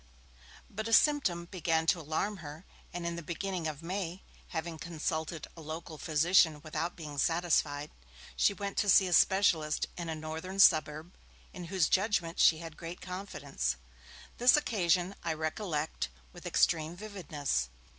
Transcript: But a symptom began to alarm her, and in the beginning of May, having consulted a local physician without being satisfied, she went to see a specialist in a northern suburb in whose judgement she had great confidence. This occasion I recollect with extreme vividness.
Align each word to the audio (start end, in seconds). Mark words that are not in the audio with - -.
But 0.67 0.87
a 0.87 0.93
symptom 0.93 1.45
began 1.45 1.85
to 1.85 2.01
alarm 2.01 2.37
her, 2.37 2.65
and 2.91 3.05
in 3.05 3.17
the 3.17 3.21
beginning 3.21 3.67
of 3.67 3.83
May, 3.83 4.23
having 4.47 4.79
consulted 4.79 5.45
a 5.55 5.61
local 5.61 5.99
physician 5.99 6.59
without 6.63 6.95
being 6.95 7.19
satisfied, 7.19 7.91
she 8.35 8.51
went 8.51 8.77
to 8.77 8.89
see 8.89 9.05
a 9.07 9.13
specialist 9.13 9.85
in 9.97 10.09
a 10.09 10.15
northern 10.15 10.57
suburb 10.59 11.13
in 11.53 11.65
whose 11.65 11.87
judgement 11.87 12.39
she 12.39 12.57
had 12.57 12.77
great 12.77 12.99
confidence. 12.99 13.75
This 14.39 14.57
occasion 14.57 15.13
I 15.23 15.33
recollect 15.33 16.09
with 16.33 16.47
extreme 16.47 16.95
vividness. 16.95 17.69